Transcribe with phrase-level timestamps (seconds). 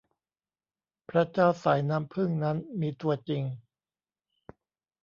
[1.09, 3.43] พระเจ้าสายน้ำผึ้งนั้นมีตัวจริง